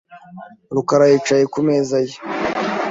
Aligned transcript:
rukara 0.75 1.05
yicaye 1.11 1.43
ku 1.53 1.59
mezaye. 1.67 2.13